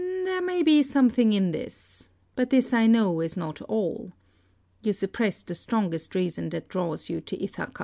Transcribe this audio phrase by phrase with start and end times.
[0.03, 0.25] Circe.
[0.25, 4.13] There may be something in this, but this I know is not all.
[4.81, 7.79] You suppress the strongest reason that draws you to Ithaca.